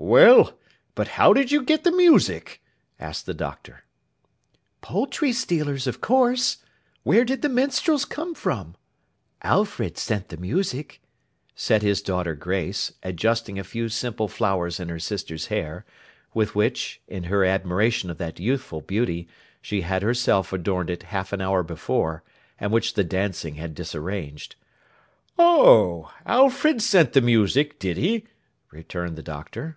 [0.00, 0.56] 'Well!
[0.94, 2.62] But how did you get the music?'
[3.00, 3.82] asked the Doctor.
[4.80, 6.58] 'Poultry stealers, of course!
[7.02, 8.76] Where did the minstrels come from?'
[9.42, 11.02] 'Alfred sent the music,'
[11.56, 15.84] said his daughter Grace, adjusting a few simple flowers in her sister's hair,
[16.32, 19.26] with which, in her admiration of that youthful beauty,
[19.60, 22.22] she had herself adorned it half an hour before,
[22.60, 24.54] and which the dancing had disarranged.
[25.36, 26.14] 'Oh!
[26.24, 28.26] Alfred sent the music, did he?'
[28.70, 29.76] returned the Doctor.